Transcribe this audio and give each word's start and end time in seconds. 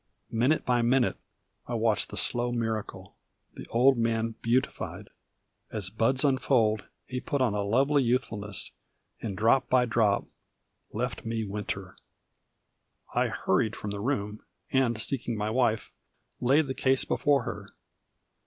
Minute 0.31 0.65
by 0.65 0.81
minute 0.81 1.17
I 1.67 1.75
watched 1.75 2.09
the 2.09 2.17
slow 2.17 2.51
miracle 2.51 3.17
the 3.53 3.67
old 3.67 3.99
man 3.99 4.33
beautified. 4.41 5.11
As 5.71 5.91
buds 5.91 6.23
unfold, 6.23 6.85
he 7.05 7.21
put 7.21 7.39
on 7.39 7.53
a 7.53 7.61
lovely 7.61 8.01
youthfulness; 8.01 8.71
and, 9.21 9.37
drop 9.37 9.69
by 9.69 9.85
drop, 9.85 10.25
left 10.91 11.23
me 11.23 11.43
winter. 11.43 11.95
I 13.13 13.27
hurried 13.27 13.75
from 13.75 13.91
the 13.91 13.99
room, 14.01 14.41
and 14.71 14.99
seeking 14.99 15.37
my 15.37 15.51
wife, 15.51 15.91
laid 16.39 16.65
the 16.65 16.73
case 16.73 17.05
before 17.05 17.43
her. 17.43 17.69